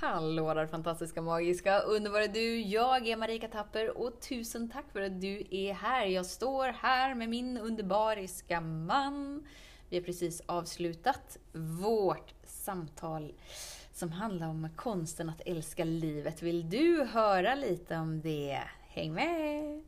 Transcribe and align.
Hallå 0.00 0.54
där 0.54 0.66
fantastiska, 0.66 1.22
magiska, 1.22 1.80
underbara 1.80 2.26
du! 2.26 2.60
Jag 2.60 3.08
är 3.08 3.16
Marika 3.16 3.48
Tapper 3.48 3.98
och 3.98 4.20
tusen 4.20 4.70
tack 4.70 4.84
för 4.92 5.02
att 5.02 5.20
du 5.20 5.46
är 5.50 5.72
här. 5.72 6.06
Jag 6.06 6.26
står 6.26 6.68
här 6.68 7.14
med 7.14 7.28
min 7.28 7.58
underbariska 7.58 8.60
man. 8.60 9.46
Vi 9.88 9.96
har 9.96 10.04
precis 10.04 10.42
avslutat 10.46 11.38
vårt 11.82 12.34
samtal 12.44 13.32
som 13.92 14.12
handlar 14.12 14.48
om 14.48 14.68
konsten 14.76 15.28
att 15.28 15.40
älska 15.46 15.84
livet. 15.84 16.42
Vill 16.42 16.70
du 16.70 17.04
höra 17.04 17.54
lite 17.54 17.96
om 17.96 18.20
det? 18.20 18.62
Häng 18.88 19.12
med! 19.12 19.87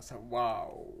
Alltså 0.00 0.14
wow. 0.14 0.94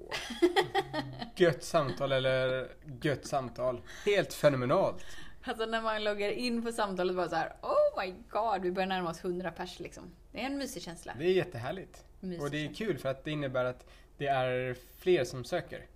Gött 1.36 1.64
samtal 1.64 2.12
eller 2.12 2.70
gött 3.02 3.26
samtal. 3.26 3.82
Helt 4.04 4.32
fenomenalt. 4.32 5.04
Alltså 5.42 5.66
när 5.66 5.82
man 5.82 6.04
loggar 6.04 6.30
in 6.30 6.62
på 6.62 6.72
samtalet 6.72 7.16
bara 7.16 7.28
så 7.28 7.36
här, 7.36 7.52
oh 7.62 8.04
my 8.04 8.14
god, 8.28 8.62
vi 8.62 8.72
börjar 8.72 8.86
närma 8.86 9.10
oss 9.10 9.24
100 9.24 9.50
pers 9.50 9.80
liksom. 9.80 10.04
Det 10.32 10.40
är 10.40 10.46
en 10.46 10.58
mysig 10.58 10.82
känsla. 10.82 11.14
Det 11.18 11.24
är 11.24 11.32
jättehärligt. 11.32 12.04
Mysig 12.20 12.42
Och 12.42 12.50
det 12.50 12.66
är 12.66 12.74
kul 12.74 12.98
för 12.98 13.08
att 13.08 13.24
det 13.24 13.30
innebär 13.30 13.64
att 13.64 13.86
det 14.18 14.26
är 14.26 14.76
fler 14.98 15.24
som 15.24 15.44
söker. 15.44 15.86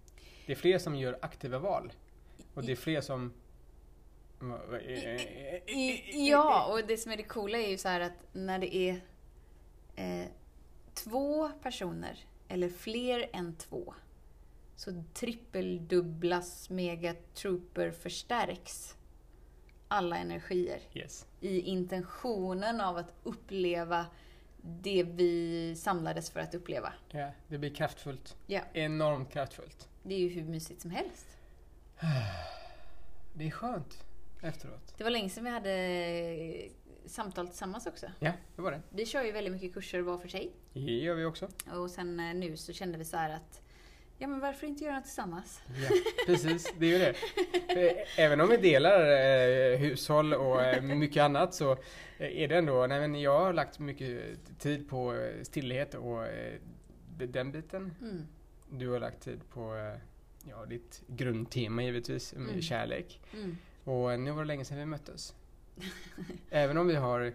Det 0.46 0.52
är 0.52 0.56
fler 0.56 0.78
som 0.78 0.94
gör 0.94 1.18
aktiva 1.22 1.58
val. 1.58 1.92
Och 2.54 2.64
det 2.64 2.72
är 2.72 2.76
fler 2.76 3.00
som... 3.00 3.32
Ja, 6.12 6.66
och 6.72 6.86
det 6.86 6.96
som 6.96 7.12
är 7.12 7.16
det 7.16 7.22
coola 7.22 7.58
är 7.58 7.68
ju 7.68 7.78
så 7.78 7.88
här 7.88 8.00
att 8.00 8.26
när 8.32 8.58
det 8.58 8.76
är 8.76 9.00
eh, 9.96 10.26
två 10.94 11.48
personer 11.62 12.26
eller 12.48 12.68
fler 12.68 13.30
än 13.32 13.56
två 13.56 13.94
så 14.76 15.04
trippeldubblas 15.14 16.70
megatrooper 16.70 17.90
förstärks 17.90 18.96
alla 19.88 20.16
energier 20.18 20.80
Yes. 20.94 21.26
i 21.40 21.60
intentionen 21.60 22.80
av 22.80 22.96
att 22.96 23.12
uppleva 23.22 24.06
det 24.62 25.02
vi 25.02 25.74
samlades 25.76 26.30
för 26.30 26.40
att 26.40 26.54
uppleva. 26.54 26.92
Ja, 27.10 27.30
det 27.48 27.58
blir 27.58 27.74
kraftfullt. 27.74 28.36
Ja, 28.46 28.60
Enormt 28.72 29.30
kraftfullt. 29.30 29.88
det 30.02 30.14
är 30.14 30.18
ju 30.18 30.28
hur 30.28 30.44
mysigt 30.44 30.80
som 30.82 30.90
helst. 30.90 31.26
Det 33.36 33.46
är 33.46 33.50
skönt 33.50 34.04
efteråt. 34.42 34.94
Det 34.96 35.04
var 35.04 35.10
länge 35.10 35.28
sedan 35.28 35.44
vi 35.44 35.50
hade 35.50 36.68
samtal 37.06 37.48
tillsammans 37.48 37.86
också. 37.86 38.06
Ja, 38.18 38.32
det 38.56 38.62
var 38.62 38.70
det. 38.72 38.80
Vi 38.90 39.06
kör 39.06 39.22
ju 39.24 39.32
väldigt 39.32 39.52
mycket 39.52 39.74
kurser 39.74 40.00
var 40.00 40.18
för 40.18 40.28
sig. 40.28 40.50
Det 40.72 40.80
gör 40.80 41.14
vi 41.14 41.24
också. 41.24 41.48
Och 41.74 41.90
sen 41.90 42.20
eh, 42.20 42.34
nu 42.34 42.56
så 42.56 42.72
kände 42.72 42.98
vi 42.98 43.04
så 43.04 43.16
här 43.16 43.34
att, 43.34 43.62
ja 44.18 44.26
men 44.26 44.40
varför 44.40 44.66
inte 44.66 44.84
göra 44.84 44.94
något 44.96 45.04
tillsammans? 45.04 45.60
Ja, 45.66 45.88
precis. 46.26 46.74
Det 46.78 46.86
är 46.86 46.90
ju 46.90 46.98
det. 46.98 47.14
Eh, 47.88 48.24
Även 48.24 48.40
om 48.40 48.48
vi 48.48 48.56
delar 48.56 49.00
eh, 49.00 49.78
hushåll 49.78 50.34
och 50.34 50.62
eh, 50.62 50.82
mycket 50.82 51.22
annat 51.22 51.54
så 51.54 51.72
eh, 51.72 51.78
är 52.18 52.48
det 52.48 52.56
ändå, 52.58 52.86
nej 52.86 53.00
men 53.00 53.20
jag 53.20 53.40
har 53.40 53.52
lagt 53.52 53.78
mycket 53.78 54.20
tid 54.58 54.88
på 54.88 55.28
stillhet 55.42 55.94
och 55.94 56.26
eh, 56.26 56.54
den 57.18 57.52
biten. 57.52 57.94
Mm. 58.00 58.26
Du 58.70 58.88
har 58.88 59.00
lagt 59.00 59.20
tid 59.22 59.40
på 59.48 59.94
ja, 60.48 60.66
ditt 60.66 61.02
grundtema 61.06 61.82
givetvis, 61.82 62.34
med 62.34 62.48
Mm. 62.48 62.62
kärlek. 62.62 63.20
Mm. 63.34 63.56
Och 63.84 64.20
nu 64.20 64.30
var 64.30 64.42
det 64.42 64.48
länge 64.48 64.64
sedan 64.64 64.78
vi 64.78 64.86
möttes. 64.86 65.34
Även 66.50 66.78
om 66.78 66.86
vi 66.86 66.94
har 66.94 67.32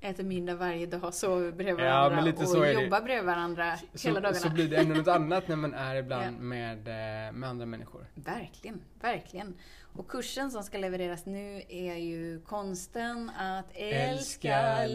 Äter 0.00 0.24
middag 0.24 0.54
varje 0.54 0.86
dag, 0.86 1.14
sover 1.14 1.52
bredvid 1.52 1.84
Ja, 1.86 2.08
varandra 2.08 2.32
och 2.32 2.72
jobbar 2.82 3.00
bredvid 3.00 3.24
varandra 3.24 3.64
hela 3.64 3.88
så, 3.94 4.10
dagarna. 4.10 4.34
så 4.34 4.50
blir 4.50 4.68
det 4.68 4.76
ändå 4.76 4.94
något 4.94 5.08
annat 5.16 5.48
när 5.48 5.56
man 5.56 5.74
är 5.74 5.94
ibland 5.96 6.36
Ja. 6.36 6.40
med, 6.40 6.78
eh, 6.78 7.32
med 7.32 7.48
andra 7.50 7.66
människor. 7.66 8.06
Verkligen, 8.14 8.80
verkligen. 9.00 9.54
Och 9.96 10.08
kursen 10.08 10.50
som 10.50 10.62
ska 10.62 10.78
levereras 10.78 11.26
nu 11.26 11.62
är 11.68 11.94
ju 11.94 12.40
konsten 12.40 13.30
att 13.38 13.66
älska, 13.74 14.56
Älska 14.58 14.86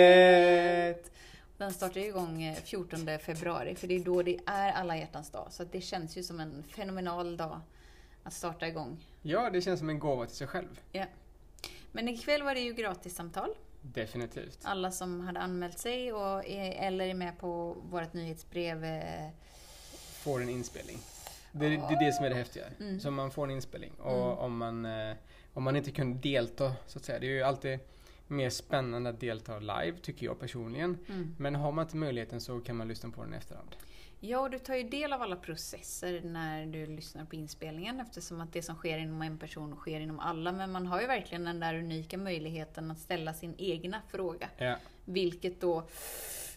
livet! 0.00 1.12
Den 1.58 1.72
startar 1.72 2.00
igång 2.00 2.42
eh, 2.42 2.54
14 2.54 2.98
februari, 3.18 3.74
för 3.74 3.86
det 3.86 3.94
är 3.94 4.04
då 4.04 4.22
det 4.22 4.38
är 4.46 4.72
alla 4.72 4.96
hjärtans 4.96 5.30
dag. 5.30 5.46
Så 5.50 5.64
det 5.64 5.80
känns 5.80 6.16
ju 6.16 6.22
som 6.22 6.40
en 6.40 6.62
fenomenal 6.62 7.36
dag 7.36 7.60
att 8.22 8.32
starta 8.32 8.66
igång. 8.68 8.96
Ja, 9.22 9.50
det 9.50 9.60
känns 9.60 9.78
som 9.80 9.88
en 9.90 9.98
gåva 9.98 10.26
till 10.26 10.36
sig 10.36 10.46
själv. 10.46 10.80
Ja. 10.92 11.04
Men 11.92 12.08
ikväll 12.08 12.42
var 12.42 12.54
det 12.54 12.60
ju 12.60 12.72
gratis 12.72 13.14
samtal. 13.14 13.50
Definitivt. 13.82 14.58
Alla 14.62 14.90
som 14.90 15.20
hade 15.20 15.40
anmält 15.40 15.78
sig 15.78 16.12
och 16.12 16.44
är, 16.44 16.86
eller 16.86 17.04
är 17.04 17.14
med 17.14 17.38
på 17.38 17.76
vårt 17.90 18.12
nyhetsbrev. 18.12 18.84
eh, 18.84 19.28
Får 20.22 20.42
en 20.42 20.48
inspelning. 20.48 20.98
Det, 21.52 21.68
det 21.68 21.74
är 21.74 22.04
det 22.06 22.12
som 22.12 22.24
är 22.24 22.28
det 22.30 22.36
häftiga. 22.36 22.64
Mm. 22.80 23.00
Så 23.00 23.10
man 23.10 23.30
får 23.30 23.44
en 23.44 23.50
inspelning. 23.50 23.92
Och 23.98 24.12
Mm. 24.26 24.38
om, 24.38 24.56
man, 24.56 24.84
eh, 24.84 25.16
om 25.52 25.62
man 25.62 25.76
inte 25.76 25.90
kunde 25.90 26.18
delta, 26.18 26.72
så 26.86 26.98
att 26.98 27.04
säga. 27.04 27.18
Det 27.18 27.26
är 27.26 27.30
ju 27.30 27.42
alltid 27.42 27.78
mer 28.26 28.50
spännande 28.50 29.10
att 29.10 29.20
delta 29.20 29.58
live, 29.58 29.92
tycker 30.02 30.26
jag 30.26 30.40
personligen. 30.40 30.98
Mm. 31.08 31.34
Men 31.38 31.54
har 31.54 31.72
man 31.72 31.84
inte 31.84 31.96
möjligheten 31.96 32.40
så 32.40 32.60
kan 32.60 32.76
man 32.76 32.88
lyssna 32.88 33.10
på 33.10 33.22
den 33.24 33.34
i 33.34 33.36
efterhand. 33.36 33.76
Ja, 34.22 34.48
du 34.48 34.58
tar 34.58 34.74
ju 34.74 34.82
del 34.82 35.12
av 35.12 35.22
alla 35.22 35.36
processer 35.36 36.20
när 36.24 36.66
du 36.66 36.86
lyssnar 36.86 37.24
på 37.24 37.36
inspelningen 37.36 38.00
eftersom 38.00 38.40
att 38.40 38.52
det 38.52 38.62
som 38.62 38.76
sker 38.76 38.98
inom 38.98 39.22
en 39.22 39.38
person 39.38 39.76
sker 39.76 40.00
inom 40.00 40.20
alla. 40.20 40.52
Men 40.52 40.72
man 40.72 40.86
har 40.86 41.00
ju 41.00 41.06
verkligen 41.06 41.44
den 41.44 41.60
där 41.60 41.74
unika 41.74 42.18
möjligheten 42.18 42.90
att 42.90 42.98
ställa 42.98 43.34
sin 43.34 43.54
egna 43.58 44.02
fråga. 44.10 44.48
Ja, 44.58 44.76
Vilket 45.04 45.60
då 45.60 45.88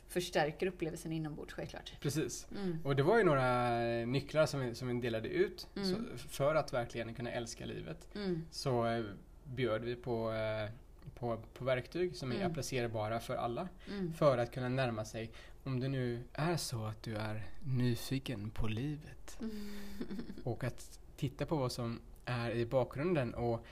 förstärker 0.07 0.67
upplevelsen 0.67 1.11
inombords 1.11 1.53
självklart. 1.53 1.93
precis. 1.99 2.47
Mm. 2.51 2.79
Och 2.83 2.95
det 2.95 3.03
var 3.03 3.17
ju 3.17 3.23
några 3.23 3.79
nycklar 4.05 4.45
som 4.45 4.59
vi, 4.59 4.75
som 4.75 4.87
vi 4.87 4.93
delade 5.01 5.29
ut. 5.29 5.67
Mm. 5.75 5.89
Så 5.89 6.17
för 6.29 6.55
att 6.55 6.73
verkligen 6.73 7.13
kunna 7.13 7.31
älska 7.31 7.65
livet. 7.65 8.07
Mm. 8.15 8.45
Så 8.51 8.85
eh, 8.85 9.03
bjöd 9.43 9.83
vi 9.83 9.95
på, 9.95 10.31
eh, 10.31 10.69
på, 11.15 11.37
på 11.53 11.65
verktyg 11.65 12.15
som 12.15 12.31
är 12.31 12.35
Mm. 12.35 12.51
applicerbara 12.51 13.19
för 13.19 13.35
alla. 13.35 13.67
Mm. 13.89 14.13
För 14.13 14.37
att 14.37 14.51
kunna 14.51 14.69
närma 14.69 15.05
sig. 15.05 15.31
Om 15.63 15.79
det 15.79 15.87
nu 15.87 16.23
är 16.33 16.57
så 16.57 16.85
att 16.85 17.03
du 17.03 17.15
är 17.15 17.47
nyfiken 17.63 18.49
på 18.49 18.67
livet. 18.67 19.39
Och 20.43 20.63
att 20.63 20.99
titta 21.17 21.45
på 21.45 21.55
vad 21.55 21.71
som 21.71 21.99
är 22.25 22.51
i 22.51 22.65
bakgrunden 22.65 23.33
och 23.33 23.65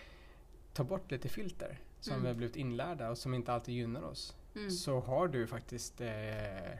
ta 0.74 0.84
bort 0.84 1.12
lite 1.12 1.30
filter. 1.30 1.80
Som 2.00 2.14
Mm. 2.14 2.24
vi 2.24 2.28
har 2.30 2.36
blivit 2.36 2.56
inlärda 2.56 3.10
och 3.10 3.18
som 3.18 3.34
inte 3.34 3.54
alltid 3.54 3.76
gynnar 3.76 4.02
oss. 4.02 4.36
Mm. 4.56 4.72
Så 4.72 5.00
har 5.00 5.28
du 5.28 5.48
faktiskt 5.48 6.02
eh, 6.02 6.78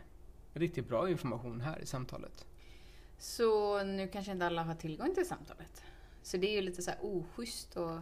riktigt 0.54 0.88
bra 0.88 1.10
information 1.10 1.62
här 1.62 1.80
i 1.80 1.86
samtalet. 1.86 2.46
Så 3.18 3.84
nu 3.84 4.08
kanske 4.08 4.32
inte 4.32 4.46
alla 4.46 4.64
har 4.64 4.76
tillgång 4.76 5.16
till 5.16 5.28
samtalet. 5.28 5.84
Så 6.24 6.38
det 6.38 6.48
är 6.48 6.56
ju 6.56 6.62
lite 6.62 6.82
så 6.82 6.92
här 6.92 7.00
oschysst 7.02 7.76
och, 7.78 8.00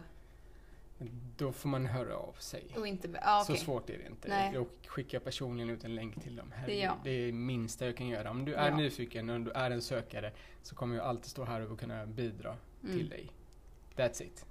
Då 1.36 1.52
får 1.52 1.68
man 1.68 1.86
höra 1.86 2.16
av 2.16 2.32
sig. 2.32 2.66
och 2.76 2.86
inte... 2.86 3.08
Ja, 3.22 3.42
Så 3.46 3.52
okej. 3.52 3.64
svårt 3.64 3.90
är 3.90 3.98
det 3.98 4.06
inte. 4.06 4.28
Nej. 4.28 4.58
Och 4.58 4.68
skicka 4.86 5.20
personligen 5.20 5.70
ut 5.70 5.84
en 5.84 5.94
länk 5.94 6.22
till 6.22 6.36
dem. 6.36 6.54
Ja. 6.68 6.96
Det 7.04 7.10
är 7.10 7.26
det 7.26 7.32
minsta 7.32 7.86
jag 7.86 7.96
kan 7.96 8.08
göra. 8.08 8.30
Om 8.30 8.44
du 8.44 8.54
är 8.54 8.68
Ja. 8.70 8.76
nyfiken 8.76 9.30
och 9.30 9.40
du 9.40 9.50
är 9.50 9.70
en 9.70 9.82
sökare 9.82 10.32
så 10.62 10.74
kommer 10.74 10.96
jag 10.96 11.04
alltid 11.06 11.24
stå 11.30 11.44
här 11.44 11.72
och 11.72 11.80
kunna 11.80 12.06
bidra 12.06 12.56
Mm. 12.84 12.96
till 12.98 13.08
dig. 13.08 13.30
That's 13.96 14.22
it. 14.22 14.46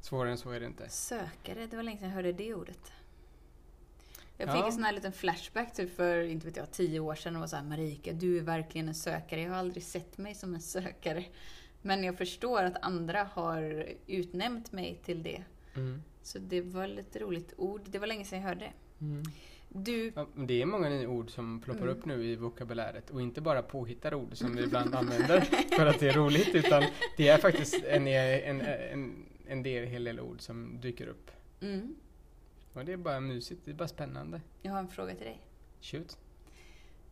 Svårare 0.00 0.30
än 0.30 0.38
så 0.38 0.50
är 0.50 0.60
det 0.60 0.66
inte. 0.66 0.88
Sökare, 0.88 1.66
det 1.66 1.76
var 1.76 1.82
länge 1.82 1.98
sedan 1.98 2.08
jag 2.08 2.14
hörde 2.16 2.32
det 2.32 2.54
ordet. 2.54 2.92
Jag 4.36 4.48
Ja. 4.48 4.52
fick 4.52 4.64
en 4.64 4.72
sån 4.72 4.84
här 4.84 4.92
liten 4.92 5.12
flashback 5.12 5.74
typ 5.74 5.96
för, 5.96 6.22
inte 6.22 6.46
vet 6.46 6.56
jag, 6.56 6.70
tio 6.72 7.00
år 7.00 7.14
sedan 7.14 7.34
och 7.36 7.40
var 7.40 7.46
såhär 7.46 7.62
Marika, 7.64 8.12
du 8.12 8.38
är 8.38 8.42
verkligen 8.42 8.88
en 8.88 8.94
sökare. 8.94 9.40
Jag 9.42 9.50
har 9.50 9.56
aldrig 9.56 9.82
sett 9.84 10.18
mig 10.18 10.34
som 10.34 10.54
en 10.54 10.60
sökare. 10.60 11.24
Men 11.86 12.04
jag 12.04 12.18
förstår 12.18 12.62
att 12.62 12.76
andra 12.82 13.24
har 13.24 13.86
utnämnt 14.06 14.72
mig 14.72 15.00
till 15.04 15.22
det. 15.22 15.42
Mm. 15.74 16.02
Så 16.22 16.38
det 16.38 16.60
var 16.60 16.86
lite 16.86 17.18
roligt 17.18 17.54
ord. 17.56 17.80
Det 17.84 17.98
var 17.98 18.06
länge 18.06 18.24
sedan 18.24 18.38
jag 18.40 18.48
hörde 18.48 18.60
det. 18.60 19.04
Mm. 19.04 19.22
Du, 19.68 20.12
Ja, 20.16 20.26
det 20.34 20.62
är 20.62 20.66
många 20.66 20.88
nya 20.88 21.08
ord 21.08 21.30
som 21.30 21.60
ploppar 21.60 21.82
Mm. 21.82 21.96
upp 21.98 22.04
nu 22.04 22.24
i 22.24 22.36
vokabuläret 22.36 23.10
och 23.10 23.22
inte 23.22 23.40
bara 23.40 23.62
påhittade 23.62 24.16
ord 24.16 24.36
som 24.36 24.56
vi 24.56 24.62
ibland 24.62 24.94
använder 25.00 25.40
för 25.76 25.86
att 25.86 26.00
det 26.00 26.08
är 26.08 26.12
roligt 26.12 26.54
utan 26.54 26.82
det 27.16 27.28
är 27.28 27.38
faktiskt 27.38 27.84
en, 27.84 28.06
en, 28.06 28.60
en, 28.60 29.26
en 29.46 29.62
del, 29.62 29.84
hel 29.86 30.04
del 30.04 30.20
ord 30.20 30.40
som 30.40 30.80
dyker 30.80 31.06
upp. 31.06 31.30
mm, 31.60 31.94
Och 32.72 32.84
det 32.84 32.92
är 32.92 32.96
bara 32.96 33.20
mysigt, 33.20 33.60
det 33.64 33.70
är 33.70 33.74
bara 33.74 33.88
spännande. 33.88 34.40
jag 34.62 34.72
har 34.72 34.78
en 34.78 34.88
fråga 34.88 35.14
till 35.14 35.24
dig. 35.26 35.40
Shoot. 35.80 36.18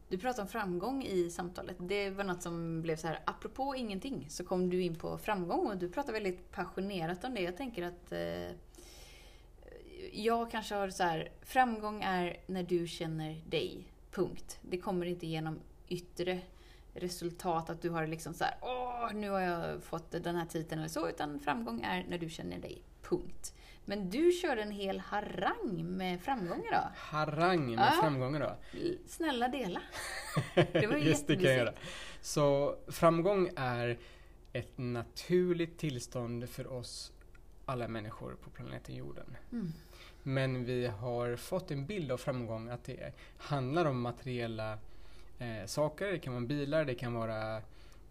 Du 0.09 0.19
pratade 0.19 0.43
om 0.43 0.49
framgång 0.49 1.05
i 1.05 1.31
samtalet. 1.31 1.77
Det 1.79 2.11
var 2.11 2.25
något 2.25 2.43
som 2.43 2.83
blev 2.83 2.97
så 2.97 3.07
här, 3.07 3.19
apropå 3.25 3.77
ingenting, 3.77 4.27
så 4.29 4.45
kom 4.45 4.71
du 4.71 4.83
in 4.83 4.95
på 4.95 5.19
framgång 5.19 5.67
och 5.67 5.77
du 5.77 5.89
pratade 5.89 6.13
väldigt 6.13 6.51
passionerat 6.51 7.25
om 7.25 7.35
det. 7.35 7.41
Jag 7.41 7.57
tänker 7.57 7.83
att 7.83 8.13
eh, 8.13 8.57
jag 10.13 10.51
kanske 10.51 10.75
har 10.75 10.89
så 10.89 11.03
här, 11.03 11.29
framgång 11.43 12.03
är 12.03 12.37
när 12.47 12.63
du 12.63 12.87
känner 12.87 13.41
dig. 13.47 13.89
Punkt. 14.11 14.59
Det 14.63 14.79
kommer 14.79 15.07
inte 15.07 15.27
genom 15.27 15.61
yttre 15.89 16.41
resultat, 16.95 17.71
att 17.71 17.83
du 17.83 17.91
har 17.91 18.07
liksom 18.07 18.35
så 18.35 18.45
här, 18.45 18.55
åh, 18.63 19.15
nu 19.15 19.31
har 19.31 19.41
jag 19.41 19.83
fått 19.83 20.11
den 20.11 20.37
här 20.37 20.47
titeln 20.47 20.81
eller 20.81 20.89
så, 20.89 21.09
utan 21.09 21.41
framgång 21.41 21.83
är 21.83 22.07
när 22.09 22.19
du 22.19 22.31
känner 22.31 22.59
dig. 22.59 22.83
Punkt. 23.03 23.55
Men 23.85 24.11
du 24.11 24.33
körde 24.33 24.63
en 24.63 24.71
hel 24.71 25.01
harang 25.01 25.97
med 25.97 26.21
framgångar 26.21 26.73
då? 26.73 26.91
Harang 26.97 27.75
med 27.75 27.93
Ja. 27.97 28.01
framgångar 28.01 28.41
då? 28.41 28.79
Snälla 29.07 29.49
dela. 29.49 29.81
Det 30.55 30.87
var 30.87 30.97
ju 30.97 31.05
Just 31.09 31.27
det 31.27 31.35
kan 31.37 31.45
jag 31.45 31.57
göra. 31.57 31.73
Så 32.21 32.77
framgång 32.89 33.51
är 33.57 33.99
ett 34.53 34.79
naturligt 34.79 35.79
tillstånd 35.79 36.49
för 36.49 36.73
oss 36.73 37.13
alla 37.65 37.89
människor 37.89 38.37
på 38.45 38.51
planeten 38.51 38.95
jorden. 38.95 39.37
Mm. 39.53 39.73
Men 40.23 40.65
vi 40.65 40.87
har 40.87 41.37
fått 41.37 41.71
en 41.71 41.87
bild 41.87 42.13
av 42.13 42.17
framgång 42.17 42.69
att 42.69 42.85
det 42.85 43.13
handlar 43.39 43.85
om 43.85 44.01
materiella 44.01 44.79
eh, 45.39 45.67
saker. 45.67 46.07
Det 46.13 46.19
kan 46.19 46.33
vara 46.35 46.45
bilar, 46.45 46.85
det 46.85 46.95
kan 46.95 47.15
vara 47.15 47.63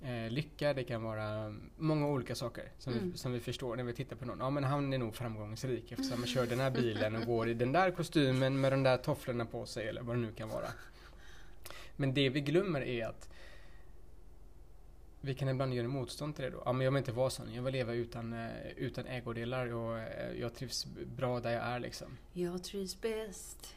eh, 0.03 0.29
lycka, 0.31 0.73
det 0.73 0.83
kan 0.83 1.03
vara 1.03 1.55
många 1.77 2.07
olika 2.07 2.35
saker 2.35 2.63
som, 2.79 2.94
Mm. 2.94 3.11
vi, 3.11 3.17
som 3.17 3.31
vi 3.33 3.39
förstår 3.39 3.75
när 3.75 3.83
vi 3.83 3.94
tittar 3.94 4.15
på 4.15 4.25
någon. 4.25 4.39
Ja 4.39 4.50
men 4.50 4.63
han 4.63 4.94
är 4.94 4.97
nog 4.97 5.15
framgångsrik 5.15 5.91
eftersom 5.91 6.17
han 6.17 6.27
kör 6.27 6.45
den 6.45 6.59
här 6.59 6.71
bilen 6.71 7.15
och 7.15 7.25
går 7.25 7.50
i 7.50 7.53
den 7.53 7.71
där 7.71 7.91
kostymen 7.91 8.61
med 8.61 8.71
de 8.73 8.83
där 8.83 8.97
tofflorna 8.97 9.45
på 9.45 9.65
sig 9.65 9.88
eller 9.88 10.01
vad 10.01 10.15
det 10.15 10.21
nu 10.21 10.31
kan 10.33 10.50
vara. 10.50 10.67
Men 11.95 12.13
det 12.13 12.29
vi 12.29 12.41
glömmer 12.41 12.81
är 12.81 13.05
att 13.05 13.29
vi 15.21 15.35
kan 15.35 15.50
ibland 15.50 15.73
göra 15.73 15.88
motstånd 15.88 16.35
till 16.35 16.44
det 16.44 16.49
då. 16.49 16.61
Ja, 16.65 16.73
men 16.73 16.85
jag 16.85 16.91
vill 16.91 16.97
inte 16.97 17.11
vara 17.11 17.29
sån. 17.29 17.53
Jag 17.53 17.63
vill 17.63 17.73
leva 17.73 17.94
utan, 17.94 18.33
eh, 18.33 18.49
utan 18.75 19.06
ägodelar 19.06 19.73
och 19.73 19.99
eh, 19.99 20.31
jag 20.39 20.53
trivs 20.56 20.85
bra 21.17 21.39
där 21.39 21.51
jag 21.51 21.63
är 21.63 21.79
liksom. 21.79 22.17
Jag 22.33 22.63
trivs 22.63 23.01
bäst 23.01 23.75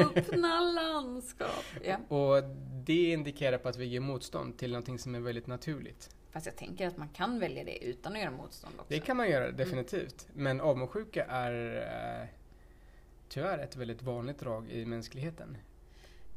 öppna 0.00 0.60
landskap. 0.60 1.64
Ja. 1.84 1.96
Och 2.16 2.42
det 2.84 3.12
indikerar 3.12 3.58
på 3.58 3.68
att 3.68 3.76
vi 3.76 3.84
ger 3.84 4.00
motstånd 4.00 4.58
till 4.58 4.70
någonting 4.70 4.98
som 4.98 5.14
är 5.14 5.20
väldigt 5.20 5.46
naturligt. 5.46 6.10
Fast 6.30 6.46
jag 6.46 6.56
tänker 6.56 6.86
att 6.86 6.96
man 6.96 7.08
kan 7.08 7.40
välja 7.40 7.64
det 7.64 7.84
utan 7.84 8.12
att 8.12 8.18
göra 8.18 8.30
motstånd 8.30 8.74
också. 8.78 8.86
Det 8.88 9.00
kan 9.00 9.16
man 9.16 9.30
göra 9.30 9.50
definitivt. 9.50 10.28
Men 10.32 10.60
avundsjuka 10.60 11.24
är 11.24 11.76
eh, 12.22 12.28
tyvärr 13.28 13.58
ett 13.58 13.76
väldigt 13.76 14.02
vanligt 14.02 14.38
drag 14.38 14.70
i 14.70 14.86
mänskligheten. 14.86 15.56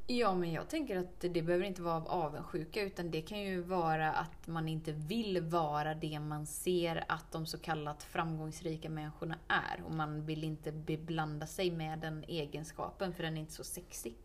Ja, 0.09 0.36
men 0.36 0.51
jag 0.51 0.69
tänker 0.69 0.98
att 0.98 1.19
det 1.19 1.42
behöver 1.42 1.65
inte 1.65 1.81
vara 1.81 1.95
av 1.95 2.07
avundsjuka 2.07 2.81
utan 2.81 3.12
det 3.12 3.21
kan 3.21 3.39
ju 3.42 3.62
vara 3.62 4.12
att 4.13 4.48
man 4.48 4.68
inte 4.68 4.92
vill 4.92 5.42
vara 5.42 5.94
det 5.95 6.19
man 6.19 6.45
ser 6.45 7.04
att 7.07 7.31
de 7.31 7.45
så 7.45 7.57
kallat 7.57 8.04
framgångsrika 8.04 8.89
människorna 8.89 9.38
är. 9.48 9.83
Och 9.86 9.94
man 9.95 10.25
vill 10.25 10.44
inte 10.44 10.71
beblanda 10.71 11.48
sig 11.48 11.71
med 11.71 12.00
den 12.00 12.24
egenskapen 12.27 13.13
för 13.13 13.24
den 13.24 13.38
är 13.38 13.42
inte 13.42 13.54
så 13.54 13.63
sexig. 13.63 14.15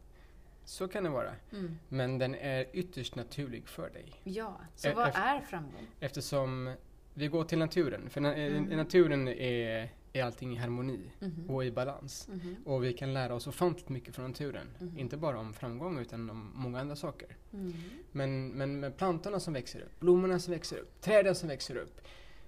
Så 0.64 0.88
kan 0.88 1.04
det 1.04 1.10
vara. 1.10 1.32
Mm. 1.52 1.78
Men 1.88 2.18
den 2.18 2.34
är 2.34 2.66
ytterst 2.72 3.14
naturlig 3.14 3.68
för 3.68 3.90
dig. 3.90 4.12
Ja, 4.24 4.56
så 4.74 4.88
E- 4.88 4.92
vad 4.96 5.08
är 5.14 5.40
framgång? 5.40 5.86
Eftersom 6.00 6.74
vi 7.14 7.28
går 7.28 7.44
till 7.44 7.58
naturen. 7.58 8.10
För 8.10 8.20
na- 8.20 8.36
i- 8.36 8.56
Mm. 8.56 8.76
naturen 8.76 9.28
är, 9.28 9.88
är 10.12 10.24
allting 10.24 10.52
i 10.52 10.56
harmoni 10.56 11.00
Mhm. 11.20 11.50
och 11.50 11.64
i 11.64 11.70
balans. 11.70 12.28
Mhm. 12.28 12.56
Och 12.64 12.84
vi 12.84 12.92
kan 12.92 13.14
lära 13.14 13.34
oss 13.34 13.46
ofantligt 13.46 13.88
mycket 13.88 14.14
från 14.14 14.26
naturen. 14.28 14.66
Mhm. 14.78 14.98
Inte 14.98 15.16
bara 15.16 15.38
om 15.38 15.52
framgång 15.54 15.98
utan 15.98 16.30
om 16.30 16.50
många 16.54 16.80
andra 16.80 16.96
saker. 16.96 17.36
Mm. 17.52 17.72
Men, 18.12 18.48
men 18.48 18.80
med 18.80 18.96
plantorna 18.96 19.40
som 19.40 19.54
växer 19.54 19.80
upp, 19.80 20.00
blommorna 20.00 20.38
som 20.38 20.52
växer 20.54 20.76
upp, 20.76 21.00
träden 21.00 21.34
som 21.34 21.48
växer 21.48 21.76
upp, 21.76 22.00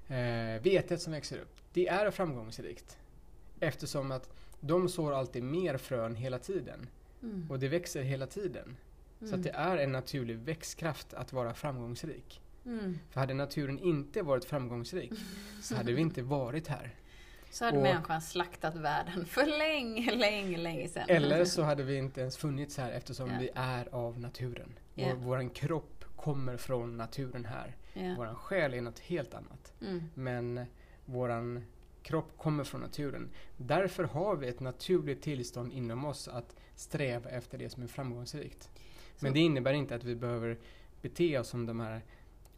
eh, 0.09 0.63
vetet 0.63 1.03
som 1.03 1.13
växer 1.13 1.39
upp. 1.39 1.57
Det 1.73 1.89
är 1.89 2.11
framgångsrikt. 2.11 2.99
Eftersom 3.61 4.13
att 4.13 4.29
de 4.61 4.89
sår 4.89 5.13
alltid 5.13 5.43
mer 5.43 5.77
frön 5.77 6.15
hela 6.17 6.39
tiden. 6.39 6.87
Mm. 7.23 7.51
Och 7.51 7.59
det 7.59 7.69
växer 7.69 8.03
hela 8.03 8.27
tiden. 8.27 8.77
Så 9.31 9.37
det 9.37 9.51
är 9.51 9.77
en 9.79 9.93
naturlig 9.93 10.37
växtkraft 10.39 11.15
att 11.15 11.33
vara 11.33 11.55
framgångsrik. 11.55 12.41
Mm. 12.67 12.99
För 13.11 13.21
hade 13.21 13.35
naturen 13.35 13.79
inte 13.79 14.23
varit 14.23 14.45
framgångsrik 14.45 15.13
så 15.63 15.75
hade 15.77 15.93
vi 15.93 16.01
inte 16.01 16.23
varit 16.23 16.69
här. 16.69 16.95
Så 17.55 17.65
hade 17.65 17.77
Och- 17.77 17.83
människan 17.83 18.21
slaktat 18.23 18.77
världen 18.77 19.27
för 19.27 19.47
länge, 19.47 20.15
länge, 20.15 20.57
länge 20.59 20.89
sedan. 20.89 21.05
Eller 21.09 21.45
så 21.45 21.63
hade 21.63 21.83
vi 21.83 21.97
inte 21.97 22.21
ens 22.21 22.37
funnits 22.37 22.79
här 22.79 22.93
eftersom 22.93 23.31
Ja. 23.31 23.37
vi 23.41 23.51
är 23.55 23.95
av 23.95 24.21
naturen. 24.21 24.73
Ja. 24.95 25.13
Vår, 25.17 25.55
kropp 25.55 26.05
kommer 26.17 26.57
från 26.57 26.97
naturen 26.97 27.45
här. 27.45 27.77
Ja. 27.93 28.15
Våran 28.17 28.35
själ 28.35 28.75
är 28.75 28.81
något 28.81 28.99
helt 28.99 29.35
annat. 29.35 29.73
Mm. 29.81 30.03
Men 30.15 30.67
våran 31.05 31.65
kropp 32.03 32.33
kommer 32.39 32.65
från 32.65 32.81
naturen. 32.81 33.31
Därför 33.57 34.05
har 34.05 34.37
vi 34.37 34.49
ett 34.49 34.61
naturligt 34.61 35.23
tillstånd 35.23 35.73
inom 35.73 36.05
oss 36.05 36.29
att 36.29 36.57
sträva 36.75 37.31
efter 37.31 37.59
det 37.59 37.71
som 37.71 37.83
är 37.83 37.87
framgångsrikt. 37.87 38.71
Men 39.21 39.31
Så- 39.31 39.35
det 39.35 39.41
innebär 39.41 39.73
inte 39.73 39.95
att 39.95 40.05
vi 40.05 40.15
behöver 40.15 40.59
bete 41.03 41.39
oss 41.39 41.49
som 41.49 41.67
de 41.67 41.81
här 41.81 42.01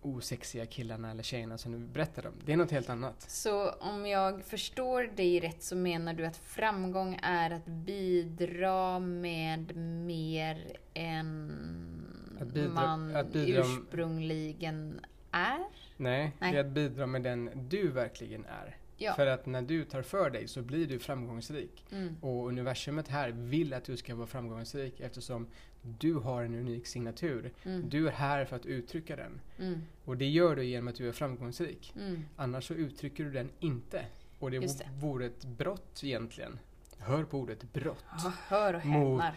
osexiga 0.07 0.67
killarna 0.67 1.11
eller 1.11 1.23
tjejerna 1.23 1.59
som 1.59 1.73
du 1.73 1.79
berättade 1.79 2.29
om. 2.29 2.35
Det 2.45 2.53
är 2.53 2.57
något 2.57 2.71
helt 2.71 2.91
annat. 2.91 3.31
Så 3.31 3.71
om 3.71 4.07
jag 4.07 4.45
förstår 4.45 5.03
dig 5.17 5.41
rätt 5.41 5.63
så 5.63 5.77
menar 5.77 6.15
du 6.15 6.27
att 6.27 6.37
framgång 6.37 7.19
är 7.23 7.51
att 7.51 7.67
bidra 7.67 8.99
med 8.99 9.77
mer 9.77 10.77
än 10.95 12.39
Att 12.41 12.49
bidra- 12.49 12.69
man 12.75 13.17
att 13.17 13.33
bidra- 13.33 13.61
ursprungligen 13.61 15.01
är? 15.31 15.59
Nej, 15.97 16.33
Nej. 16.39 16.53
det 16.53 16.59
är 16.59 16.65
att 16.65 16.71
bidra 16.71 17.07
med 17.07 17.23
den 17.23 17.69
du 17.69 17.89
verkligen 17.91 18.45
är. 18.45 18.77
Ja. 18.97 19.15
För 19.15 19.27
att 19.27 19.47
när 19.47 19.63
du 19.63 19.85
tar 19.85 20.03
för 20.03 20.31
dig 20.31 20.49
så 20.49 20.63
blir 20.63 20.87
du 20.87 20.99
framgångsrik. 20.99 21.85
Mm. 21.93 22.17
Och 22.21 22.49
universumet 22.49 23.09
här 23.09 23.31
vill 23.31 23.75
att 23.75 23.85
du 23.85 23.97
ska 23.97 24.15
vara 24.15 24.27
framgångsrik 24.27 25.01
eftersom 25.01 25.47
du 25.83 26.15
har 26.15 26.43
en 26.43 26.55
unik 26.55 26.87
signatur. 26.87 27.53
Mm. 27.65 27.89
Du 27.89 28.09
är 28.09 28.13
här 28.13 28.45
för 28.45 28.57
att 28.57 28.67
uttrycka 28.67 29.17
den. 29.17 29.41
Mm. 29.59 29.83
Och 30.05 30.17
det 30.17 30.27
gör 30.29 30.57
du 30.57 30.65
genom 30.65 30.89
att 30.89 30.95
du 30.95 31.09
är 31.09 31.13
framgångsrik. 31.13 31.93
Mm. 31.97 32.25
Annars 32.37 32.69
så 32.69 32.75
uttrycker 32.75 33.25
du 33.25 33.31
den 33.31 33.51
inte. 33.61 34.05
Och 34.39 34.51
det, 34.51 34.57
Just 34.57 34.79
det. 34.79 34.89
vore 35.01 35.27
ett 35.27 35.45
brott 35.45 36.01
egentligen. 36.05 36.59
Hör 36.99 37.25
på 37.25 37.39
ordet 37.39 37.73
brott. 37.73 38.05
Ja, 38.25 38.33
hör 38.49 38.75
och 38.75 38.87
Mot 38.87 39.23
häpnar. 39.23 39.37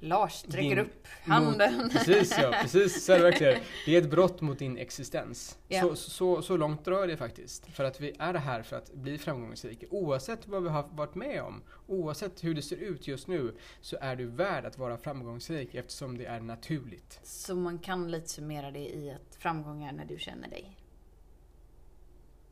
Lars 0.00 0.32
sträcker 0.32 0.68
din- 0.76 0.78
upp 0.78 1.06
handen. 1.24 1.76
Mot, 1.76 1.92
precis 1.92 2.38
ja, 2.38 2.54
precis 2.62 3.04
så 3.04 3.12
är 3.12 3.16
det 3.16 3.24
verkligen. 3.24 3.60
Det 3.86 3.96
är 3.96 4.02
ett 4.02 4.10
brott 4.10 4.40
mot 4.40 4.58
din 4.58 4.78
existens. 4.78 5.58
Ja. 5.68 5.80
Så, 5.80 5.96
så, 5.96 6.42
så 6.42 6.56
långt 6.56 6.84
drar 6.84 7.06
det 7.06 7.16
faktiskt. 7.16 7.66
För 7.66 7.84
att 7.84 8.00
vi 8.00 8.16
är 8.18 8.34
här 8.34 8.62
för 8.62 8.76
att 8.76 8.94
bli 8.94 9.18
framgångsrika. 9.18 9.86
Oavsett 9.90 10.48
vad 10.48 10.62
vi 10.62 10.68
har 10.68 10.88
varit 10.92 11.14
med 11.14 11.42
om, 11.42 11.62
oavsett 11.86 12.44
hur 12.44 12.54
det 12.54 12.62
ser 12.62 12.76
ut 12.76 13.06
just 13.08 13.28
nu, 13.28 13.54
så 13.80 13.96
är 14.00 14.16
du 14.16 14.26
värd 14.26 14.64
att 14.64 14.78
vara 14.78 14.98
framgångsrik 14.98 15.74
eftersom 15.74 16.18
det 16.18 16.24
är 16.26 16.40
naturligt. 16.40 17.20
Så 17.22 17.54
man 17.54 17.78
kan 17.78 18.10
lite 18.10 18.28
summera 18.28 18.70
det 18.70 18.88
i 18.88 19.10
att 19.10 19.36
framgång 19.36 19.84
är 19.84 19.92
när 19.92 20.04
du 20.04 20.18
känner 20.18 20.48
dig. 20.48 20.76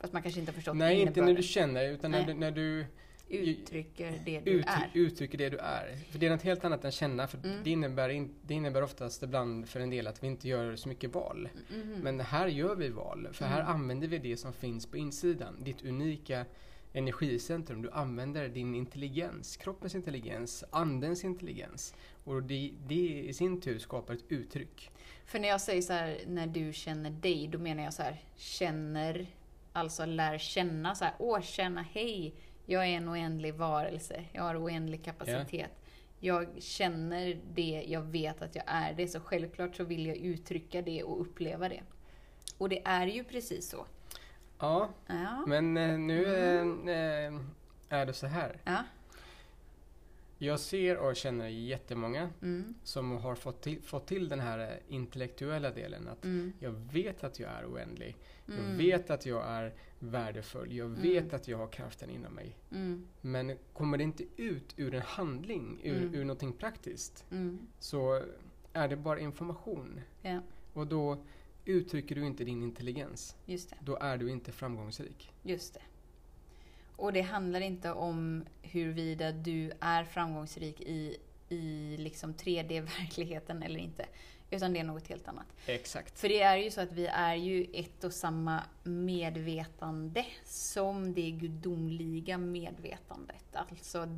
Fast 0.00 0.12
man 0.12 0.22
kanske 0.22 0.40
inte 0.40 0.52
har 0.52 0.54
förstått 0.54 0.76
Nej, 0.76 1.00
inte 1.00 1.20
när 1.20 1.34
du 1.34 1.42
känner 1.42 1.88
utan 1.88 2.10
när 2.10 2.24
du, 2.26 2.34
när 2.34 2.50
du 2.50 2.86
uttrycker 3.28 4.20
det 4.24 4.40
du 4.40 4.50
ut, 4.50 4.66
är. 4.66 4.90
uttrycker 4.94 5.38
det 5.38 5.48
du 5.48 5.58
är. 5.58 5.96
För 6.10 6.18
det 6.18 6.26
är 6.26 6.30
något 6.30 6.42
helt 6.42 6.64
annat 6.64 6.84
än 6.84 6.90
känna. 6.92 7.26
För 7.28 7.38
Mm. 7.38 7.64
det, 7.64 7.70
innebär 7.70 8.08
in, 8.08 8.34
det 8.42 8.54
innebär 8.54 8.82
oftast 8.82 9.22
ibland 9.22 9.68
för 9.68 9.80
en 9.80 9.90
del 9.90 10.06
att 10.06 10.22
vi 10.22 10.26
inte 10.26 10.48
gör 10.48 10.76
så 10.76 10.88
mycket 10.88 11.14
val. 11.14 11.48
Mhm. 11.70 11.94
Men 12.02 12.20
här 12.20 12.46
gör 12.48 12.74
vi 12.76 12.88
val. 12.88 13.28
För 13.32 13.44
här 13.44 13.60
Mm. 13.60 13.72
använder 13.72 14.08
vi 14.08 14.18
det 14.18 14.36
som 14.36 14.52
finns 14.52 14.86
på 14.86 14.96
insidan. 14.96 15.56
Ditt 15.64 15.84
unika 15.84 16.44
energicentrum. 16.92 17.82
Du 17.82 17.90
använder 17.90 18.48
din 18.48 18.74
intelligens, 18.74 19.56
kroppens 19.56 19.94
intelligens, 19.94 20.64
andens 20.70 21.24
intelligens. 21.24 21.94
Och 22.24 22.42
det, 22.42 22.70
det 22.86 22.94
i 23.28 23.32
sin 23.32 23.60
tur 23.60 23.78
skapar 23.78 24.14
ett 24.14 24.24
uttryck. 24.28 24.90
För 25.24 25.38
när 25.38 25.48
jag 25.48 25.60
säger 25.60 25.82
så 25.82 25.92
här, 25.92 26.18
när 26.26 26.46
du 26.46 26.72
känner 26.72 27.10
dig, 27.10 27.48
då 27.52 27.58
menar 27.58 27.82
jag 27.84 27.94
så 27.94 28.02
här, 28.02 28.16
känner, 28.36 29.26
alltså 29.72 30.04
lär 30.06 30.38
känna 30.38 30.94
så 30.94 31.04
här, 31.04 31.14
åh 31.18 31.40
känna, 31.40 31.82
hej, 31.82 32.34
jag 32.70 32.82
är 32.86 32.88
en 32.96 33.08
oändlig 33.08 33.54
varelse, 33.54 34.24
jag 34.32 34.42
har 34.42 34.64
oändlig 34.64 35.04
kapacitet. 35.04 35.70
Jag 36.20 36.62
känner 36.62 37.40
det, 37.54 37.84
jag 37.88 38.02
vet 38.02 38.42
att 38.42 38.54
jag 38.54 38.64
är 38.66 38.92
det, 38.92 39.08
så 39.08 39.20
självklart 39.20 39.76
så 39.76 39.84
vill 39.84 40.06
jag 40.06 40.16
uttrycka 40.16 40.82
det 40.82 41.02
och 41.02 41.20
uppleva 41.20 41.68
det. 41.68 41.80
Och 42.58 42.68
det 42.68 42.82
är 42.84 43.06
ju 43.06 43.24
precis 43.24 43.68
så. 43.70 43.86
Ja, 44.58 44.88
Ja. 45.06 45.44
men 45.46 45.76
eh, 45.76 45.98
nu 45.98 46.24
eh, 46.36 46.94
eh, 46.96 47.40
är 47.88 48.06
det 48.06 48.12
så 48.12 48.26
här. 48.26 48.60
Ja. 48.64 48.76
Jag 50.40 50.60
ser 50.60 50.96
och 50.96 51.16
känner 51.16 51.48
jättemånga 51.48 52.30
Mm. 52.42 52.74
som 52.82 53.10
har 53.16 53.34
fått 53.34 53.62
till, 53.62 53.82
fått 53.82 54.06
till 54.06 54.28
den 54.28 54.40
här 54.40 54.58
eh, 54.58 54.94
intellektuella 54.94 55.70
delen. 55.70 56.08
Att 56.08 56.24
Mm. 56.24 56.52
jag 56.58 56.70
vet 56.72 57.24
att 57.24 57.38
jag 57.40 57.50
är 57.50 57.66
oändlig. 57.72 58.16
Jag 58.46 58.58
Mm. 58.58 58.76
vet 58.76 59.10
att 59.10 59.26
jag 59.26 59.46
är 59.46 59.74
värdefull. 59.98 60.72
Jag 60.72 60.88
vet 60.88 61.32
att 61.32 61.48
jag 61.48 61.58
har 61.58 61.66
kraften 61.66 62.10
inom 62.10 62.32
mig. 62.34 62.56
Mm. 62.72 63.06
Men 63.20 63.56
kommer 63.72 63.98
det 63.98 64.04
inte 64.04 64.24
ut 64.36 64.74
ur 64.76 64.94
en 64.94 65.02
handling, 65.02 65.80
ur, 65.84 65.96
Mm. 66.02 66.14
ur 66.14 66.24
någonting 66.24 66.52
praktiskt, 66.52 67.24
Mm. 67.30 67.58
så 67.78 68.22
är 68.72 68.88
det 68.88 68.96
bara 68.96 69.20
information. 69.20 70.00
Ja, 70.22 70.40
Och 70.72 70.86
då 70.86 71.24
uttrycker 71.64 72.14
du 72.14 72.26
inte 72.26 72.44
din 72.44 72.62
intelligens. 72.62 73.36
Då 73.80 73.96
är 74.00 74.16
du 74.18 74.30
inte 74.30 74.52
framgångsrik. 74.52 75.32
Just 75.42 75.74
det. 75.74 75.80
Och 76.98 77.12
det 77.12 77.20
handlar 77.20 77.60
inte 77.60 77.92
om 77.92 78.44
huruvida 78.62 79.32
du 79.32 79.72
är 79.80 80.04
framgångsrik 80.04 80.80
i, 80.80 81.16
i 81.48 81.96
liksom 81.98 82.34
3D-verkligheten 82.34 83.62
eller 83.62 83.80
inte. 83.80 84.06
Utan 84.50 84.72
det 84.72 84.80
är 84.80 84.84
något 84.84 85.08
helt 85.08 85.28
annat. 85.28 85.46
Exakt. 85.66 86.18
För 86.18 86.28
det 86.28 86.40
är 86.40 86.56
ju 86.56 86.70
så 86.70 86.80
att 86.80 86.92
vi 86.92 87.06
är 87.06 87.34
ju 87.34 87.66
ett 87.72 88.04
och 88.04 88.12
samma 88.12 88.62
medvetande 88.82 90.26
som 90.44 91.14
det 91.14 91.30
gudomliga 91.30 92.38
medvetandet. 92.38 93.44
Alltså 93.52 94.08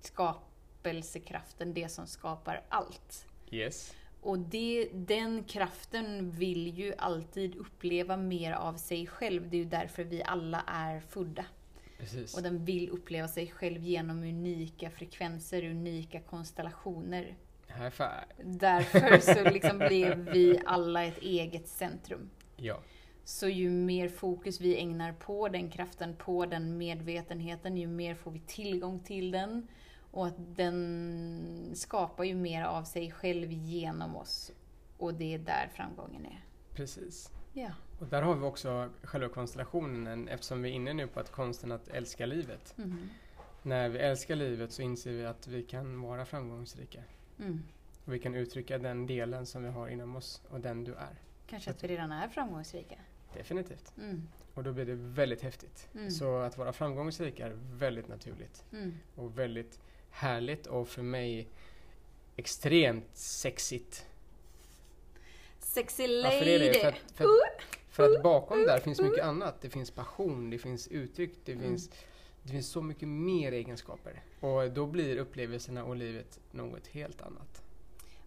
skapelsekraften, 0.00 1.74
det 1.74 1.88
som 1.88 2.06
skapar 2.06 2.62
allt. 2.68 3.26
Yes. 3.50 3.94
Och 4.20 4.38
det, 4.38 4.88
den 4.92 5.44
kraften 5.44 6.30
vill 6.30 6.78
ju 6.78 6.94
alltid 6.98 7.56
uppleva 7.56 8.16
mer 8.16 8.52
av 8.52 8.74
sig 8.74 9.06
själv. 9.06 9.50
Det 9.50 9.56
är 9.56 9.58
ju 9.58 9.64
därför 9.64 10.04
vi 10.04 10.22
alla 10.22 10.64
är 10.66 11.00
födda. 11.00 11.44
Precis. 11.98 12.36
Och 12.36 12.42
den 12.42 12.64
vill 12.64 12.90
uppleva 12.90 13.28
sig 13.28 13.50
själv 13.50 13.82
genom 13.82 14.22
unika 14.22 14.90
frekvenser, 14.90 15.64
unika 15.64 16.20
konstellationer. 16.20 17.36
High 17.66 17.90
five. 17.90 18.24
Därför 18.44 19.18
så 19.34 19.50
liksom 19.50 19.78
blev 19.78 20.30
vi 20.32 20.60
alla 20.66 21.04
ett 21.04 21.18
eget 21.18 21.68
centrum. 21.68 22.30
Ja. 22.56 22.80
Så 23.24 23.48
ju 23.48 23.70
mer 23.70 24.08
fokus 24.08 24.60
vi 24.60 24.78
ägnar 24.78 25.12
på 25.12 25.48
den 25.48 25.70
kraften, 25.70 26.16
på 26.16 26.46
den 26.46 26.78
medvetenheten, 26.78 27.76
ju 27.76 27.86
mer 27.86 28.14
får 28.14 28.30
vi 28.30 28.40
tillgång 28.40 29.00
till 29.00 29.30
den. 29.30 29.68
Och 30.10 30.26
att 30.26 30.56
den 30.56 31.70
skapar 31.74 32.24
ju 32.24 32.34
mer 32.34 32.62
av 32.62 32.84
sig 32.84 33.10
själv 33.10 33.52
genom 33.52 34.16
oss. 34.16 34.52
Och 34.98 35.14
det 35.14 35.34
är 35.34 35.38
där 35.38 35.70
framgången 35.74 36.26
är. 36.26 36.44
Precis. 36.74 37.30
Ja. 37.62 37.70
Och 37.98 38.06
där 38.06 38.22
har 38.22 38.34
vi 38.34 38.42
också 38.42 38.90
själva 39.02 39.28
konstellationen 39.28 40.28
eftersom 40.28 40.62
vi 40.62 40.70
är 40.70 40.72
inne 40.72 40.92
nu 40.92 41.06
på 41.06 41.20
att 41.20 41.32
konsten 41.32 41.72
att 41.72 41.88
älska 41.88 42.26
livet. 42.26 42.74
Mhm. 42.76 43.10
När 43.62 43.88
vi 43.88 43.98
älskar 43.98 44.36
livet 44.36 44.72
så 44.72 44.82
inser 44.82 45.12
vi 45.12 45.26
att 45.26 45.46
vi 45.46 45.62
kan 45.62 46.00
vara 46.00 46.24
framgångsrika. 46.24 47.02
Mm. 47.38 47.62
Och 48.04 48.14
vi 48.14 48.18
kan 48.18 48.34
uttrycka 48.34 48.78
den 48.78 49.06
delen 49.06 49.46
som 49.46 49.62
vi 49.62 49.68
har 49.68 49.88
inom 49.88 50.16
oss 50.16 50.42
och 50.50 50.60
den 50.60 50.84
du 50.84 50.94
är. 50.94 51.20
Kanske 51.46 51.70
att 51.70 51.84
vi 51.84 51.88
redan 51.88 52.12
är 52.12 52.28
framgångsrika. 52.28 52.96
Definitivt. 53.34 53.92
Mm. 53.98 54.28
Och 54.54 54.64
då 54.64 54.72
blir 54.72 54.86
det 54.86 54.94
väldigt 54.94 55.42
häftigt. 55.42 55.88
Mm. 55.94 56.10
Så 56.10 56.38
att 56.38 56.58
vara 56.58 56.72
framgångsrik 56.72 57.40
är 57.40 57.52
väldigt 57.72 58.08
naturligt. 58.08 58.64
Mm. 58.72 58.94
Och 59.14 59.38
väldigt 59.38 59.80
härligt 60.10 60.66
och 60.66 60.88
för 60.88 61.02
mig 61.02 61.48
extremt 62.36 63.16
sexigt. 63.16 64.06
Sexy 65.78 66.02
Ja, 66.06 66.22
lady! 66.22 66.38
för 66.38 66.44
det 66.44 66.54
är 66.54 66.58
det. 66.72 66.80
För 66.80 66.88
att, 66.88 66.94
för, 67.14 67.24
att, 67.24 67.62
för 67.88 68.14
att 68.16 68.22
bakom 68.22 68.62
där 68.62 68.78
finns 68.80 69.00
mycket 69.00 69.24
annat. 69.24 69.60
Det 69.60 69.70
finns 69.70 69.90
passion, 69.90 70.50
det 70.50 70.58
finns 70.58 70.88
uttryck, 70.88 71.32
det, 71.44 71.52
Mm. 71.52 71.64
finns, 71.64 71.90
det 72.42 72.52
finns 72.52 72.68
så 72.68 72.82
mycket 72.82 73.08
mer 73.08 73.52
egenskaper. 73.52 74.22
Och 74.40 74.70
då 74.70 74.86
blir 74.86 75.16
upplevelserna 75.16 75.84
och 75.84 75.96
livet 75.96 76.40
något 76.50 76.86
helt 76.86 77.22
annat. 77.22 77.62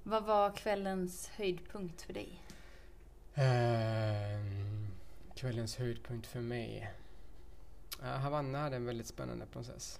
Vad 0.03 0.24
var 0.24 0.51
kvällens 0.55 1.27
höjdpunkt 1.27 2.01
för 2.01 2.13
dig? 2.13 2.29
Ehm, 3.36 4.88
kvällens 5.36 5.75
höjdpunkt 5.77 6.27
för 6.27 6.39
mig. 6.39 6.91
Ja, 8.01 8.08
Havanna 8.08 8.60
hade 8.60 8.75
en 8.75 8.86
väldigt 8.86 9.08
spännande 9.08 9.46
process. 9.46 10.00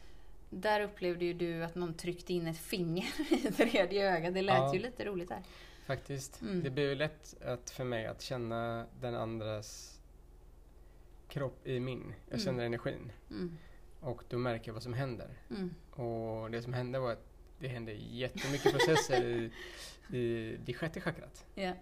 Där 0.50 0.82
upplevde 0.82 1.26
ju 1.26 1.34
du 1.34 1.64
att 1.64 1.76
någon 1.76 1.94
tryckte 1.94 2.34
in 2.34 2.48
ett 2.48 2.58
finger 2.58 3.06
i 3.48 3.52
tredje 3.52 4.16
ögat. 4.18 4.34
Det 4.34 4.42
lät 4.42 4.56
Ja. 4.56 4.74
ju 4.74 4.80
lite 4.80 5.06
roligt 5.06 5.30
där. 5.30 5.44
Faktiskt. 5.86 6.42
Mm. 6.42 6.64
Det 6.64 6.70
blir 6.70 6.90
ju 6.90 6.96
lätt 6.96 7.36
att 7.44 7.70
för 7.70 7.84
mig 7.84 8.06
att 8.06 8.22
känna 8.22 8.86
den 9.02 9.16
andras 9.16 10.00
kropp 11.28 11.68
i 11.68 11.80
min. 11.80 12.14
Jag 12.26 12.34
Mm. 12.34 12.46
känner 12.46 12.66
energin. 12.66 13.12
Mm. 13.30 13.58
Och 14.00 14.24
då 14.30 14.38
märker 14.38 14.68
jag 14.70 14.74
vad 14.74 14.84
som 14.84 14.94
händer. 14.94 15.30
Mm. 15.50 15.74
Och 15.92 16.52
det 16.52 16.62
som 16.62 16.74
hände 16.74 17.00
var 17.00 17.12
att 17.12 17.26
det 17.60 17.68
hände 17.68 17.92
jättemycket 17.94 18.72
processer 18.72 19.24
i, 19.26 19.52
i 20.18 20.58
det 20.66 20.74
sjätte 20.74 21.02
chakrat. 21.02 21.46
Ja. 21.56 21.74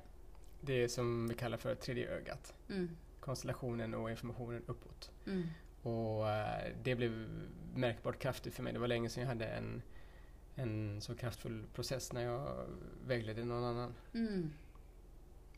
Det 0.61 0.89
som 0.89 1.27
vi 1.27 1.35
kallar 1.35 1.57
för 1.57 1.75
tredje 1.75 2.09
ögat. 2.09 2.53
Mm. 2.69 2.89
Konstellationen 3.19 3.93
och 3.93 4.11
informationen 4.11 4.63
uppåt. 4.67 5.11
Och 5.81 6.29
eh, 6.29 6.71
det 6.83 6.95
blev 6.95 7.11
märkbart 7.75 8.19
kraftigt 8.19 8.53
för 8.53 8.63
mig. 8.63 8.73
Det 8.73 8.79
var 8.79 8.87
länge 8.87 9.09
sedan 9.09 9.21
jag 9.21 9.27
hade 9.29 9.45
en, 9.45 9.81
en 10.61 11.01
så 11.01 11.15
kraftfull 11.15 11.65
process 11.73 12.13
när 12.13 12.23
jag 12.23 12.65
vägledde 13.05 13.45
någon 13.45 13.63
annan. 13.63 13.93
Mm. 14.13 14.51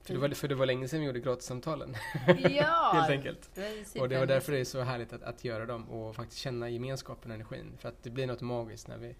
För 0.03 0.13
det, 0.13 0.19
var, 0.19 0.29
för 0.29 0.47
det 0.47 0.55
var 0.55 0.65
länge 0.65 0.87
sedan 0.87 0.99
vi 0.99 1.05
gjorde 1.05 1.19
gratissamtalen, 1.19 1.95
Ja! 2.49 2.91
helt 2.93 3.09
enkelt. 3.09 3.49
Det 3.55 4.01
Och 4.01 4.09
det 4.09 4.19
var 4.19 4.25
därför 4.25 4.51
det 4.51 4.59
är 4.59 4.65
så 4.65 4.81
härligt 4.81 5.13
att, 5.13 5.23
att 5.23 5.43
göra 5.43 5.65
dem 5.65 5.89
och 5.89 6.15
faktiskt 6.15 6.39
känna 6.39 6.69
gemenskapen 6.69 7.31
och 7.31 7.35
energin. 7.35 7.73
För 7.77 7.89
att 7.89 8.03
det 8.03 8.09
blir 8.09 8.27
något 8.27 8.41
magiskt 8.41 8.87
när 8.87 8.97
vi, 8.97 9.15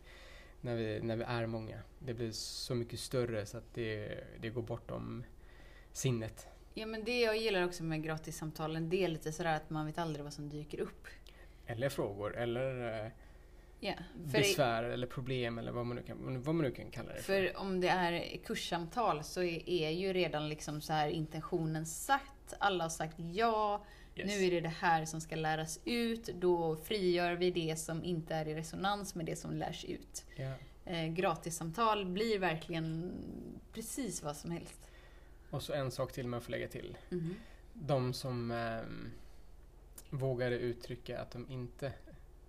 när 0.62 0.76
vi, 0.76 1.00
när 1.02 1.16
vi 1.16 1.24
är 1.24 1.46
många. 1.46 1.80
Det 2.00 2.14
blir 2.14 2.32
så 2.32 2.76
mycket 2.76 3.00
större 3.00 3.46
så 3.46 3.58
att 3.58 3.74
det, 3.74 4.24
det 4.40 4.50
går 4.50 4.62
bortom 4.62 5.24
sinnet. 5.92 6.48
Ja 6.74 6.86
men 6.86 7.04
det 7.04 7.20
jag 7.20 7.38
gillar 7.38 7.66
också 7.66 7.84
med 7.84 8.04
gratissamtalen, 8.04 8.90
det 8.90 9.04
är 9.04 9.08
lite 9.08 9.32
sådär 9.32 9.56
att 9.56 9.70
man 9.70 9.86
vet 9.86 9.98
aldrig 9.98 10.24
vad 10.24 10.34
som 10.34 10.50
dyker 10.50 10.80
upp. 10.80 11.08
Eller 11.66 11.90
frågor, 11.90 12.38
eller 12.38 13.12
eh. 13.82 13.96
För, 14.32 14.40
besvär, 14.40 14.84
eller 14.84 15.08
problem, 15.08 15.58
eller 15.58 15.72
vad 15.72 15.86
man 15.86 15.96
nu 15.96 16.04
kan, 16.04 16.44
vad 16.44 16.56
man 16.56 16.66
nu 16.66 16.72
kan 16.72 16.92
kalla 16.92 17.14
det 17.14 17.22
för 17.22 17.58
om 17.58 17.82
det 17.82 17.88
är 17.88 18.38
kurssamtal 18.38 19.24
så 19.24 19.44
är, 19.44 19.70
är 19.70 19.90
ju 19.90 20.14
redan 20.14 20.50
liksom 20.50 20.82
så 20.82 20.94
här 20.94 21.08
intentionen 21.08 21.86
satt. 21.86 22.54
Alla 22.60 22.84
har 22.84 22.90
sagt 22.90 23.16
ja. 23.20 23.86
Yes. 24.16 24.28
Nu 24.28 24.46
är 24.46 24.52
det 24.52 24.62
det 24.62 24.70
här 24.70 25.06
som 25.06 25.22
ska 25.22 25.36
läras 25.36 25.80
ut. 25.86 26.26
Då 26.26 26.76
frigör 26.76 27.34
vi 27.34 27.52
det 27.52 27.80
som 27.80 28.04
inte 28.04 28.36
är 28.36 28.48
i 28.48 28.56
resonans 28.56 29.16
med 29.16 29.26
det 29.26 29.36
som 29.36 29.56
lärs 29.56 29.86
ut. 29.86 30.26
Eh, 30.86 31.08
gratissamtal 31.08 32.06
blir 32.06 32.40
verkligen 32.40 33.12
precis 33.74 34.24
vad 34.24 34.38
som 34.38 34.52
helst. 34.52 34.92
Och 35.50 35.64
så 35.64 35.74
en 35.74 35.92
sak 35.92 36.12
till 36.12 36.28
man 36.28 36.42
får 36.42 36.52
lägga 36.52 36.68
till. 36.68 36.98
Mhm. 37.10 37.36
De 37.74 38.14
som 38.14 38.52
ehm, 38.52 39.12
vågade 40.10 40.56
uttrycka 40.56 41.22
att 41.22 41.32
de 41.32 41.50
inte 41.50 41.94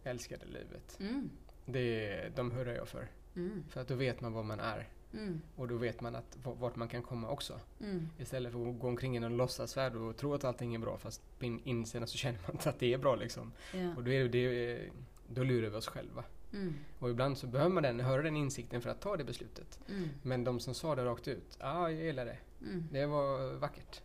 älskade 0.04 0.46
livet. 0.46 0.98
Mm. 1.00 1.30
Det, 1.66 2.28
de 2.36 2.50
hurrar 2.50 2.74
jag 2.74 2.88
för. 2.88 3.08
Mm. 3.36 3.64
För 3.68 3.80
att 3.80 3.88
då 3.88 3.94
vet 3.94 4.20
man 4.20 4.32
vad 4.32 4.44
man 4.44 4.60
är. 4.60 4.88
Mm. 5.12 5.40
Och 5.56 5.68
då 5.68 5.76
vet 5.76 6.00
man 6.00 6.14
att, 6.14 6.38
vart 6.42 6.76
man 6.76 6.88
kan 6.88 7.02
komma 7.02 7.28
också. 7.28 7.60
Mm. 7.80 8.08
Istället 8.18 8.52
för 8.52 8.70
att 8.70 8.78
gå 8.78 8.88
omkring 8.88 9.14
i 9.14 9.16
en 9.16 9.36
låtsasvärld 9.36 9.96
och 9.96 10.16
tro 10.16 10.34
att 10.34 10.44
allting 10.44 10.74
är 10.74 10.78
bra 10.78 10.98
fast 10.98 11.38
på 11.38 11.44
in- 11.44 11.60
insidan 11.64 12.08
så 12.08 12.16
känner 12.16 12.38
man 12.42 12.50
inte 12.52 12.70
att 12.70 12.78
det 12.78 12.92
är 12.92 12.98
bra 12.98 13.16
liksom. 13.16 13.52
Ja. 13.74 13.94
Och 13.96 14.04
då, 14.04 14.10
är 14.10 14.28
det, 14.28 14.28
det, 14.28 14.90
då 15.28 15.42
lurar 15.42 15.70
vi 15.70 15.76
oss 15.76 15.86
själva. 15.86 16.24
Mm. 16.52 16.74
Och 16.98 17.10
ibland 17.10 17.38
så 17.38 17.46
behöver 17.46 17.70
man 17.70 17.82
den, 17.82 18.00
höra 18.00 18.22
den 18.22 18.36
insikten 18.36 18.82
för 18.82 18.90
att 18.90 19.00
ta 19.00 19.16
det 19.16 19.24
beslutet. 19.24 19.80
Mm. 19.88 20.08
Men 20.22 20.44
de 20.44 20.60
som 20.60 20.74
sa 20.74 20.94
det 20.94 21.04
rakt 21.04 21.28
ut, 21.28 21.56
ja 21.60 21.72
ah, 21.72 21.90
jag 21.90 22.04
gillar 22.04 22.24
det. 22.24 22.38
Mm. 22.60 22.88
Det 22.92 23.06
var 23.06 23.52
vackert. 23.54 24.02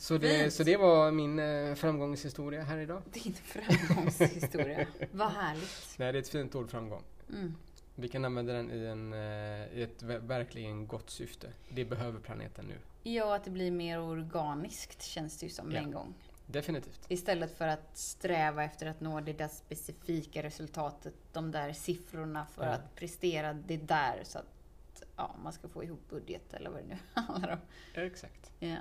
Så 0.00 0.18
det, 0.18 0.50
så 0.54 0.62
det 0.64 0.76
var 0.76 1.10
min 1.10 1.38
eh, 1.38 1.74
framgångshistoria 1.74 2.62
här 2.62 2.78
idag. 2.78 3.02
Din 3.12 3.34
framgångshistoria. 3.34 4.86
Vad 5.12 5.30
härligt. 5.32 5.94
Nej, 5.98 6.12
det 6.12 6.18
är 6.18 6.22
ett 6.22 6.28
fint 6.28 6.54
ord, 6.54 6.70
framgång. 6.70 7.02
Mm. 7.32 7.54
Vi 7.94 8.08
kan 8.08 8.24
använda 8.24 8.52
den 8.52 8.70
i, 8.70 8.84
en, 8.86 9.12
eh, 9.12 9.78
i 9.78 9.82
ett 9.82 10.02
ver- 10.02 10.18
verkligen 10.26 10.86
gott 10.86 11.10
syfte. 11.10 11.52
Det 11.70 11.84
behöver 11.84 12.20
planeten 12.20 12.64
nu. 12.64 12.74
Ja, 13.10 13.34
att 13.36 13.44
det 13.44 13.50
blir 13.50 13.70
mer 13.70 14.00
organiskt 14.00 15.02
känns 15.02 15.38
det 15.38 15.46
ju 15.46 15.50
som 15.52 15.72
Ja. 15.72 15.78
en 15.78 15.90
gång. 15.92 16.14
Definitivt. 16.46 17.00
Istället 17.08 17.56
för 17.58 17.68
att 17.68 17.96
sträva 17.98 18.64
efter 18.64 18.86
att 18.86 19.00
nå 19.00 19.20
det 19.20 19.32
där 19.32 19.48
specifika 19.48 20.42
resultatet, 20.42 21.14
de 21.32 21.50
där 21.50 21.72
siffrorna 21.72 22.46
för 22.46 22.64
Ja. 22.66 22.70
att 22.72 22.94
prestera 22.94 23.52
det 23.52 23.76
där 23.76 24.20
så 24.24 24.38
att 24.38 25.02
ja, 25.16 25.36
man 25.42 25.52
ska 25.52 25.68
få 25.68 25.84
ihop 25.84 26.08
budget 26.10 26.54
eller 26.54 26.70
vad 26.70 26.80
det 26.82 26.86
nu 26.88 26.96
handlar 27.22 27.52
om. 27.52 27.58
Exakt. 28.02 28.50
Ja. 28.58 28.76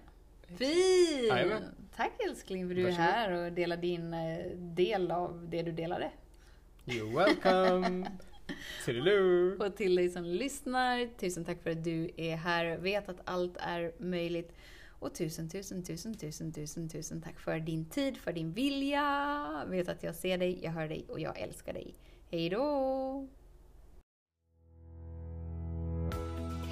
Fint! 0.57 1.63
Tack 1.95 2.11
älskling 2.29 2.67
för 2.67 2.75
du 2.75 2.81
är 2.81 2.85
Varsågod. 2.85 3.05
här 3.05 3.31
och 3.31 3.51
delar 3.51 3.77
din 3.77 4.13
eh, 4.13 4.45
del 4.55 5.11
av 5.11 5.47
det 5.49 5.61
du 5.63 5.71
delade. 5.71 6.11
You're 6.85 7.15
welcome! 7.15 8.11
Och 9.59 9.75
till 9.75 9.95
dig 9.95 10.09
som 10.09 10.23
lyssnar, 10.23 11.17
tusen 11.19 11.45
tack 11.45 11.63
för 11.63 11.71
att 11.71 11.83
du 11.83 12.11
är 12.17 12.35
här. 12.35 12.77
Vet 12.77 13.09
att 13.09 13.21
allt 13.23 13.57
är 13.59 13.91
möjligt. 13.97 14.55
Och 14.99 15.13
tusen, 15.13 15.49
tusen, 15.49 15.83
tusen, 15.83 16.17
tusen, 16.17 16.53
tusen, 16.53 16.89
tusen 16.89 17.21
tack 17.21 17.39
för 17.39 17.59
din 17.59 17.85
tid, 17.85 18.17
för 18.17 18.33
din 18.33 18.53
vilja. 18.53 19.65
Vet 19.67 19.89
att 19.89 20.03
jag 20.03 20.15
ser 20.15 20.37
dig, 20.37 20.59
jag 20.63 20.71
hör 20.71 20.87
dig 20.87 21.05
och 21.09 21.19
jag 21.19 21.39
älskar 21.39 21.73
dig. 21.73 21.93
Hej 22.31 22.49
då! 22.49 23.27